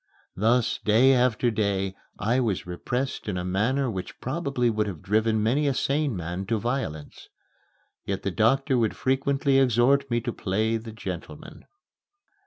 Thus, 0.35 0.79
day 0.83 1.13
after 1.13 1.51
day, 1.51 1.93
I 2.17 2.39
was 2.39 2.65
repressed 2.65 3.27
in 3.27 3.37
a 3.37 3.45
manner 3.45 3.87
which 3.87 4.19
probably 4.19 4.67
would 4.67 4.87
have 4.87 5.03
driven 5.03 5.43
many 5.43 5.67
a 5.67 5.75
sane 5.75 6.15
man 6.15 6.47
to 6.47 6.57
violence. 6.57 7.29
Yet 8.03 8.23
the 8.23 8.31
doctor 8.31 8.79
would 8.79 8.95
frequently 8.95 9.59
exhort 9.59 10.09
me 10.09 10.19
to 10.21 10.33
play 10.33 10.77
the 10.77 10.91
gentleman. 10.91 11.65